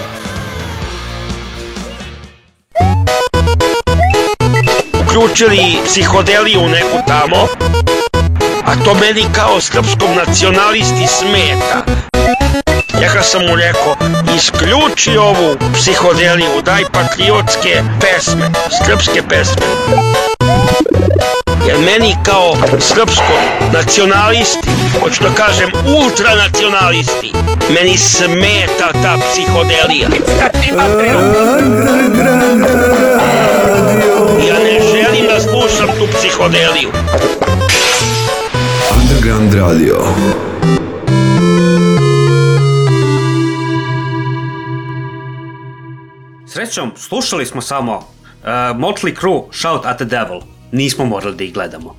[5.18, 7.47] Uključili psihodeliju neku tamo,
[8.65, 11.86] a to meni kao srpskom nacionalisti smeta.
[13.01, 13.95] Ja kad sam mu rekao,
[14.36, 18.51] isključi ovu psihodeliju, daj patriotske pesme,
[18.86, 19.65] srpske pesme.
[21.68, 23.43] Jer meni kao srpskom
[23.74, 24.70] nacionalisti,
[25.01, 27.34] hoću da kažem ultranacionalisti,
[27.70, 30.09] meni smeta ta psihodelija.
[34.47, 34.66] Ja da
[35.51, 36.89] slušam tu psihodeliju.
[38.95, 39.97] Underground Radio.
[46.47, 48.03] Srećom, slušali smo samo uh,
[48.75, 50.39] Motley Crue Shout at the Devil.
[50.71, 51.95] Nismo morali da ih gledamo.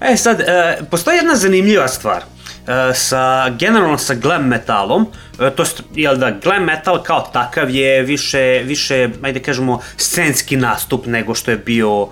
[0.10, 0.46] e sad, uh,
[0.90, 2.22] postoji jedna zanimljiva stvar.
[2.70, 7.70] Uh, sa, generalno sa glam metalom, uh, to jest, jel da, glam metal kao takav
[7.70, 12.10] je više, više, ajde kažemo, scenski nastup nego što je bio uh,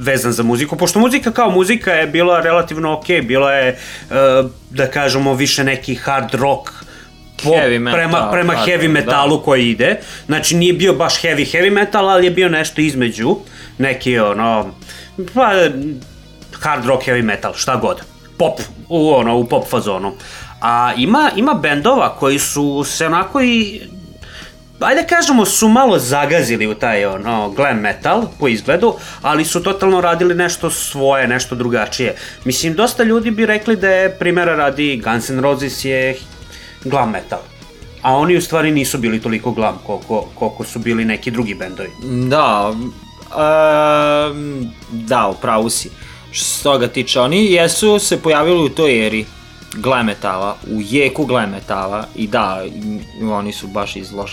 [0.00, 3.78] vezan za muziku, pošto muzika kao muzika je bila relativno ok, bila je,
[4.10, 6.70] uh, da kažemo, više neki hard rock,
[7.44, 9.44] po, Heavy metal, prema, prema hard heavy rock, metalu da.
[9.44, 10.00] koji ide.
[10.26, 13.36] Znači nije bio baš heavy heavy metal, ali je bio nešto između.
[13.78, 14.74] Neki ono,
[15.34, 15.52] pa,
[16.60, 18.17] hard rock heavy metal, šta god.
[18.38, 20.12] Pop, u ono, u pop fazonu.
[20.60, 23.80] A ima, ima bendova koji su se onako i
[24.80, 30.00] ajde kažemo su malo zagazili u taj ono glam metal po izgledu, ali su totalno
[30.00, 32.16] radili nešto svoje, nešto drugačije.
[32.44, 36.16] Mislim, dosta ljudi bi rekli da je primjera radi Guns N' Roses je
[36.84, 37.40] glam metal.
[38.02, 41.90] A oni u stvari nisu bili toliko glam koliko, koliko su bili neki drugi bendovi.
[42.28, 42.72] Da,
[44.30, 45.90] um, da, upravo si.
[46.30, 49.26] Što se toga tiče, oni jesu se pojavili u toj eri
[49.74, 52.62] glam metala, u jeku glam metala i da,
[53.32, 54.30] oni su baš iz Los,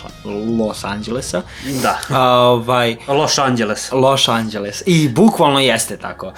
[0.60, 1.42] Los Angelesa.
[1.82, 2.00] Da.
[2.10, 3.92] A, ovaj, Los Angeles.
[3.92, 4.84] Los Angeles.
[4.86, 6.28] I bukvalno jeste tako.
[6.28, 6.34] Uh,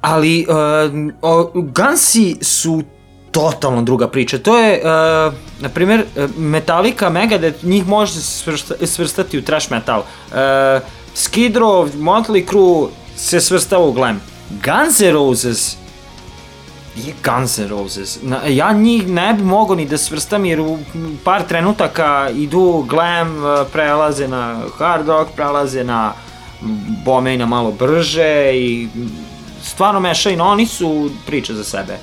[0.00, 2.82] ali uh, Gansi su
[3.30, 4.38] totalno druga priča.
[4.38, 10.00] To je, uh, na primjer, uh, Metallica, Megadeth, njih može svrsta, svrstati u trash metal.
[10.00, 10.34] Uh,
[11.14, 14.20] Skid Row, Motley Crue se svrstava u glam.
[14.50, 15.76] Guns N' Roses
[16.96, 18.18] je Guns N' Roses.
[18.48, 20.78] Ja njih ne bi mogao ni da svrstam jer u
[21.24, 26.12] par trenutaka idu glam, uh, prelaze na hard rock, prelaze na
[27.04, 28.88] bome i na malo brže i
[29.62, 31.98] stvarno mešaju, no oni su priče za sebe.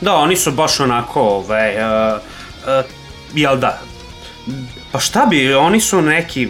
[0.00, 2.20] Da, oni su baš onako, ove, uh,
[2.62, 2.90] uh,
[3.34, 3.80] jel da,
[4.92, 6.48] pa šta bi, oni su neki,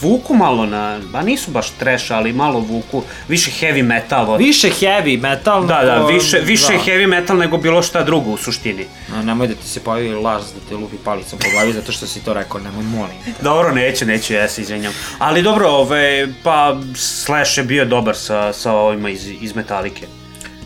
[0.00, 4.30] vuku malo na, ba nisu baš trash, ali malo vuku, više heavy metal.
[4.30, 4.40] Od...
[4.40, 5.66] Više heavy metal.
[5.66, 6.78] Da, da, više, više da.
[6.78, 8.86] heavy metal nego bilo šta drugo u suštini.
[9.14, 12.06] A, nemoj da ti se pojavi Lars da te lupi palicom po glavi zato što
[12.06, 13.16] si to rekao, nemoj molim.
[13.24, 13.32] te.
[13.42, 14.92] Dobro, neću, neću, ja se izvinjam.
[15.18, 20.06] Ali dobro, ove, pa Slash je bio dobar sa, sa ovima iz, iz Metalike.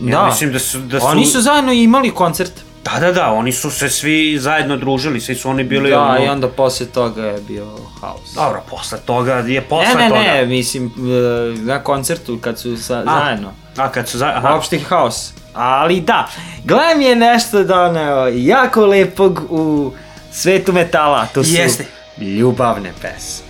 [0.01, 0.25] Ja Da.
[0.25, 1.05] mislim da su, da su...
[1.05, 2.53] Oni su zajedno imali koncert.
[2.83, 5.89] Da, da, da, oni su se svi zajedno družili, svi su oni bili...
[5.89, 7.65] da, ono- i onda posle toga je bio
[8.01, 8.33] haos.
[8.35, 10.21] Dobro, posle toga je posle ne, ne, toga.
[10.21, 13.53] ne, mislim, e, na koncertu kad su sa, A, zajedno.
[13.77, 14.55] A kad su zajedno, aha.
[14.55, 15.33] Opšti haos.
[15.53, 16.27] Ali da,
[16.63, 19.93] Glam je nešto doneo jako lepog u
[20.31, 21.25] svetu metala.
[21.25, 21.85] To su Jeste.
[22.17, 23.45] ljubavne pesme.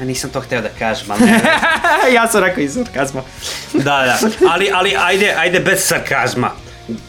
[0.00, 1.40] A nisam to hteo da kažem, ali ne.
[2.16, 3.22] ja sam rekao iz sarkazma.
[3.72, 4.18] da, da,
[4.50, 6.50] ali, ali ajde, ajde bez sarkazma.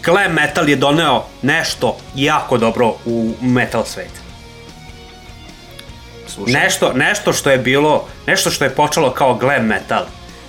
[0.04, 4.12] Glam metal je doneo nešto jako dobro u metal svet.
[6.48, 10.04] Nešto, nešto što je bilo, nešto što je počelo kao glam metal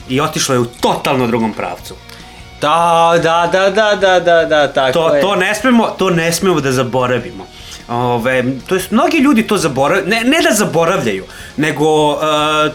[0.09, 1.95] i otišlo je u totalno drugom pravcu.
[2.61, 5.21] Da, da, da, da, da, da, da, tako To, je.
[5.21, 7.47] to ne smemo, to ne smemo da zaboravimo.
[7.89, 11.25] Ove, to jest, mnogi ljudi to zaboravljaju, ne, ne da zaboravljaju,
[11.57, 12.21] nego uh,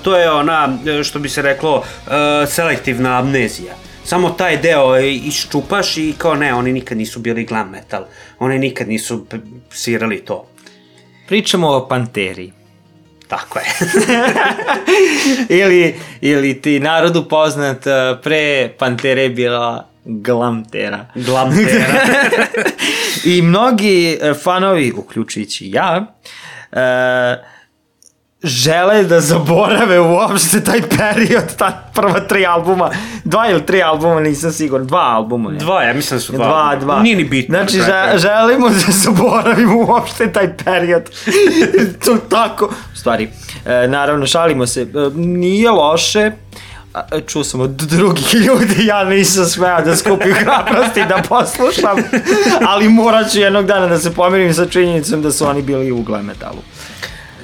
[0.04, 2.14] to je ona, e, što bi se reklo, uh,
[2.48, 3.74] selektivna amnezija.
[4.12, 8.04] Samo taj deo e, iščupaš i kao ne, oni nikad nisu bili glam metal.
[8.40, 9.26] Oni nikad nisu
[9.70, 10.48] svirali to.
[11.28, 12.52] Pričamo o Panteri.
[13.28, 13.66] Tako je.
[15.64, 17.94] ili, ili ti narodu poznat uh,
[18.24, 21.06] pre Pantere bila Glamtera.
[21.16, 21.86] Glamtera.
[23.34, 26.16] I mnogi uh, fanovi, uključujući ja,
[26.72, 26.78] uh,
[28.44, 32.90] žele da zaborave uopšte taj period, ta prva tri albuma,
[33.24, 35.52] dva ili tri albuma, nisam siguran, dva albuma.
[35.52, 35.58] Je.
[35.58, 36.46] Dva, ja mislim da su dva.
[36.46, 37.02] Dva, dva.
[37.02, 37.58] Nije ni bitno.
[37.58, 41.10] Znači, na kraju že, želimo da zaboravimo uopšte taj period.
[42.06, 42.66] to tako.
[42.94, 43.30] U stvari,
[43.66, 44.82] e, naravno, šalimo se.
[44.82, 44.86] E,
[45.16, 46.32] nije loše,
[47.12, 51.98] e, čuo sam od drugih ljudi, ja nisam smeo da skupim hrabrosti da poslušam,
[52.68, 56.02] ali morat ću jednog dana da se pomirim sa činjenicom da su oni bili u
[56.02, 56.60] glam metalu.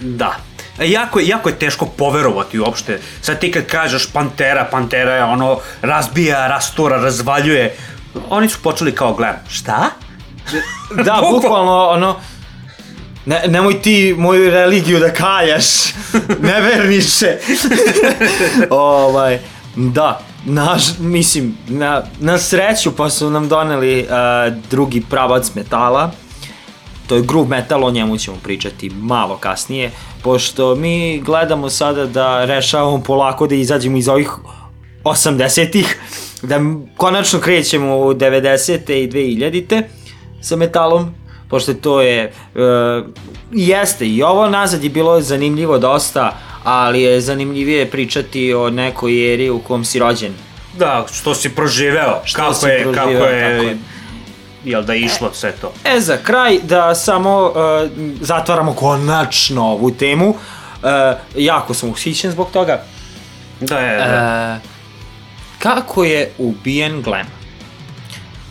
[0.02, 0.36] Da.
[0.80, 3.00] E, Jako jako je teško poverovati uopšte.
[3.22, 7.76] Sad ti kad kažeš Pantera, Pantera je ono razbija, rastura, razvaljuje.
[8.30, 9.36] Oni su počeli kao glam.
[9.50, 9.90] Šta?
[11.04, 12.20] Da, bukvalno, ono,
[13.26, 15.66] ne, nemoj ti moju religiju da kaljaš,
[16.42, 17.38] neverniče.
[18.70, 19.40] ovaj,
[19.76, 26.12] da, naš, mislim, na, na sreću pa su nam doneli uh, drugi pravac metala,
[27.08, 29.92] to je groove metal, o njemu ćemo pričati malo kasnije,
[30.24, 34.32] pošto mi gledamo sada da rešavamo polako da izađemo iz ovih
[35.04, 35.98] 80-ih,
[36.42, 36.60] da
[36.98, 38.94] konačno krećemo u 90.
[38.94, 39.84] i 2000-te
[40.42, 41.14] sa metalom,
[41.50, 42.32] pošto to je, e,
[43.52, 49.50] jeste i ovo nazad je bilo zanimljivo dosta, ali je zanimljivije pričati o nekoj eri
[49.50, 50.34] u kom si rođen.
[50.78, 52.22] Da, što si proživeo.
[52.26, 53.78] Što kako si je, proživeo, kako je, tako je.
[54.68, 55.74] Jel da je išlo sve to.
[55.86, 57.54] E, za kraj da samo uh,
[58.22, 60.30] zatvaramo konačno ovu temu.
[60.30, 60.36] Uh,
[61.36, 62.84] jako sam ushićen zbog toga.
[63.60, 64.56] Da je, da.
[64.56, 64.70] Uh,
[65.60, 67.28] kako je ubijen Glam?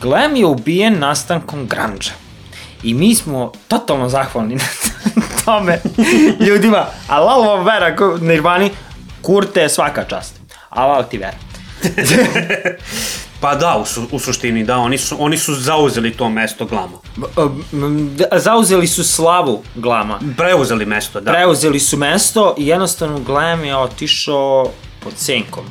[0.00, 2.10] Glam je ubijen nastankom grunge
[2.82, 4.64] I mi smo totalno zahvalni na
[5.44, 5.80] tome
[6.40, 6.86] ljudima.
[7.08, 8.70] A lal vam vera, Nirvani,
[9.22, 10.40] kurte svaka čast.
[10.68, 11.36] A lal ti vera.
[13.40, 16.98] Pa da, u, su, u suštini, da, oni su, oni su zauzeli to mesto glama.
[18.36, 20.20] Zauzeli su slavu Glama.
[20.36, 21.32] Preuzeli mesto, da.
[21.32, 24.70] Preuzeli su mesto i jednostavno Glam je otišao
[25.00, 25.64] pod senkom.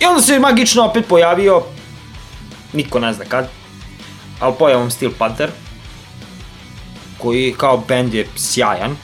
[0.00, 1.62] I onda se magično opet pojavio,
[2.72, 3.48] niko ne zna kad,
[4.40, 5.50] ali pojavom Steel Panther,
[7.18, 8.96] koji kao band je sjajan.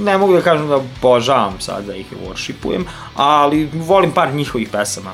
[0.00, 2.84] Ne mogu da kažem da obožavam sad da ih worshipujem,
[3.14, 5.12] ali volim par njihovih pesama.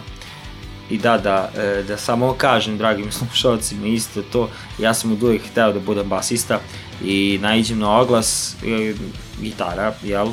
[0.93, 5.43] I da, da, e, da samo kažem dragim slušalcima isto to, ja sam od uvijek
[5.51, 6.61] hteo da budem basista
[7.05, 8.95] i naiđem na oglas, e,
[9.41, 10.29] gitara, jel,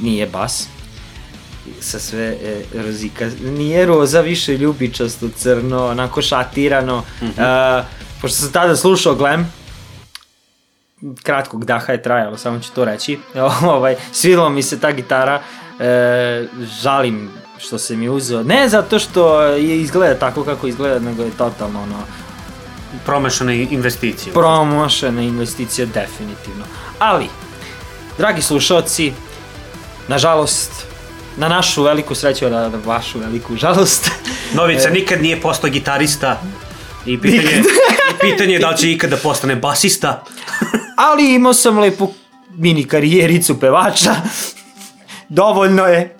[0.00, 0.68] nije bas,
[1.80, 7.80] sa sve e, rozika, nije roza više ljubičasto, crno, onako šatirano, mm -hmm.
[7.80, 7.84] e,
[8.20, 9.52] pošto sam tada slušao Glam,
[11.22, 13.18] kratkog daha je trajalo, samo ću to reći.
[13.76, 15.42] ovaj, svidela mi se ta gitara,
[15.80, 16.46] e,
[16.82, 18.42] žalim što se mi uzeo.
[18.42, 21.96] Ne zato što je izgleda tako kako izgleda, nego je totalno ono,
[23.06, 24.32] Promešane investicije.
[24.32, 26.64] promašena investicija definitivno.
[26.98, 27.26] Ali,
[28.18, 29.12] dragi slušalci,
[30.08, 30.70] nažalost,
[31.36, 34.10] na našu veliku sreću, na vašu veliku žalost,
[34.56, 34.90] Novica E.
[34.92, 36.40] nikad nije postao gitarista
[37.06, 37.62] i pitanje,
[38.10, 40.24] i pitanje je da li će ikada postane basista.
[41.08, 42.12] ali imao sam lepu
[42.54, 44.14] mini karijericu pevača,
[45.28, 46.16] dovoljno je.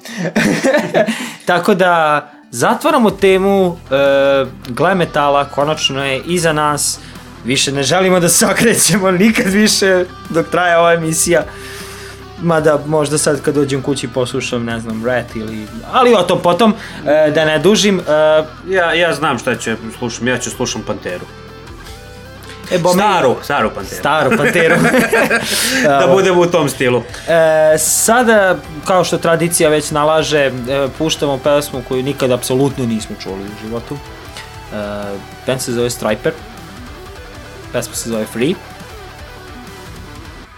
[1.47, 7.01] Tako da, zatvaramo temu e, glam metala, konačno je iza nas,
[7.45, 11.43] više ne želimo da se okrećemo nikad više dok traje ova emisija.
[12.43, 15.67] Mada možda sad kad dođem kući poslušam, ne znam, Rat ili...
[15.93, 16.75] Ali o tom potom,
[17.07, 18.01] e, da ne dužim.
[18.01, 18.03] E,
[18.69, 21.25] Ja, ja znam šta ću slušam, ja ću slušam Panteru.
[22.71, 23.99] E, bome- Staru, staru Panteru.
[23.99, 24.77] Staru Panteru.
[26.01, 27.03] da budemo u tom stilu.
[27.29, 30.53] E, sada, kao što tradicija već nalaže, e,
[30.99, 33.95] puštamo pesmu koju nikad apsolutno nismo čuli u životu.
[33.95, 34.77] E,
[35.47, 36.33] band se zove Striper.
[37.73, 38.55] Pesma se zove Free.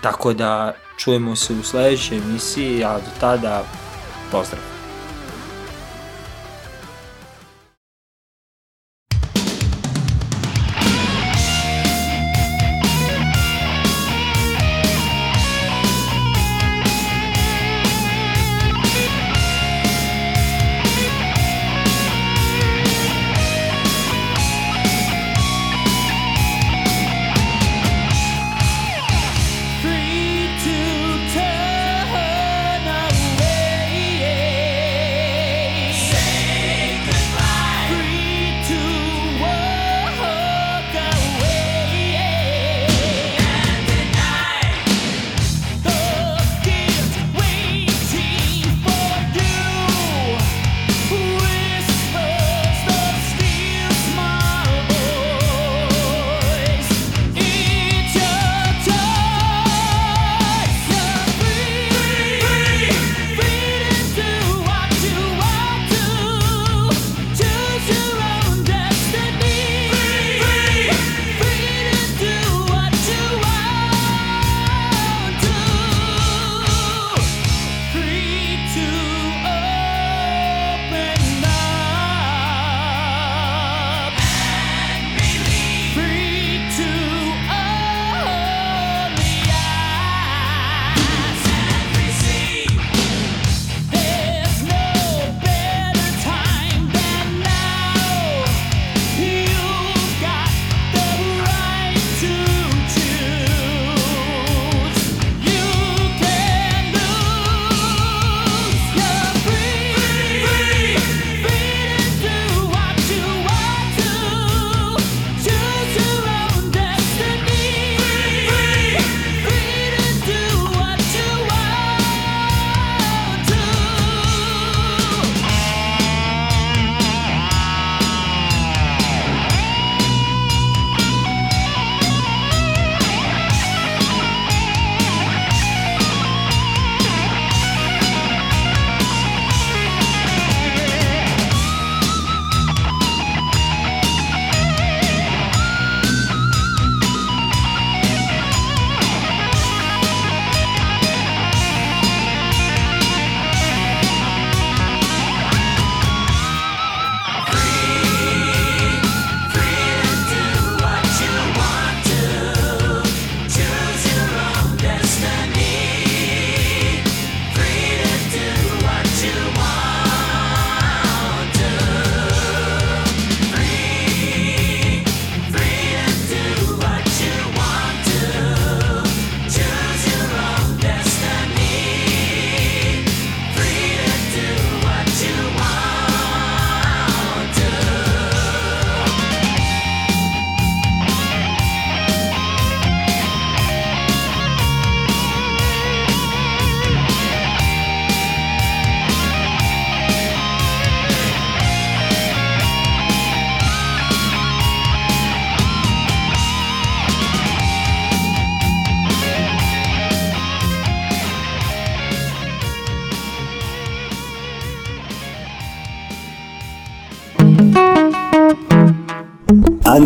[0.03, 3.63] Tako da čujemo se u sledećoj emisiji, a do tada
[4.33, 4.61] pozdrav.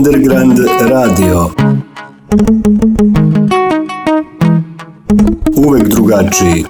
[0.05, 1.51] Underground Radio.
[5.57, 6.65] Uvek drugačiji.